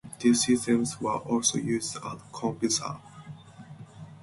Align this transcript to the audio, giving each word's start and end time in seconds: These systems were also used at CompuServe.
These 0.19 0.43
systems 0.47 0.99
were 0.99 1.17
also 1.17 1.59
used 1.59 1.95
at 1.97 2.17
CompuServe. 2.31 2.99